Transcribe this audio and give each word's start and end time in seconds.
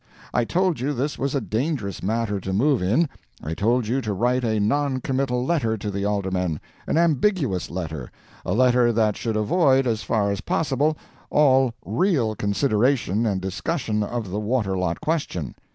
I 0.33 0.45
told 0.45 0.79
you 0.79 0.93
this 0.93 1.19
was 1.19 1.35
a 1.35 1.39
dangerous 1.41 2.01
matter 2.01 2.39
to 2.39 2.51
move 2.51 2.81
in. 2.81 3.07
I 3.43 3.53
told 3.53 3.85
you 3.85 4.01
to 4.01 4.13
write 4.15 4.43
a 4.43 4.59
non 4.59 4.99
committal 4.99 5.45
letter 5.45 5.77
to 5.77 5.91
the 5.91 6.05
aldermen 6.05 6.59
an 6.87 6.97
ambiguous 6.97 7.69
letter 7.69 8.11
a 8.43 8.55
letter 8.55 8.91
that 8.91 9.15
should 9.15 9.37
avoid, 9.37 9.85
as 9.85 10.01
far 10.01 10.31
as 10.31 10.41
possible, 10.41 10.97
all 11.29 11.75
real 11.85 12.33
consideration 12.33 13.27
and 13.27 13.39
discussion 13.41 14.01
of 14.01 14.31
the 14.31 14.39
water 14.39 14.75
lot 14.75 15.01
question. 15.01 15.53